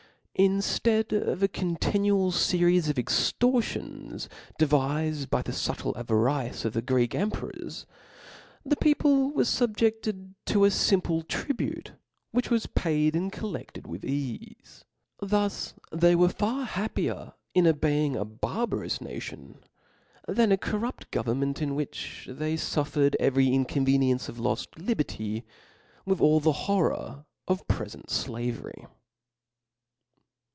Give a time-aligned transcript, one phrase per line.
[0.39, 4.27] Inftead of a continual fcries of extortions
[4.59, 7.85] devifed by the (ubtle avarice of* tHe Greek emperors,
[8.65, 11.91] the people were fubjecSedf to a fimple tribute,
[12.31, 14.01] which was paid and collcdled wlrh
[14.63, 14.83] cafe.
[15.19, 19.59] Thus they 'were far happier in obeying a barbarous nation,
[20.27, 25.43] than a corrupt government, in which they fuffercd every inconvenience of lod li berty,
[26.05, 28.87] with all the horror of prefent flavery.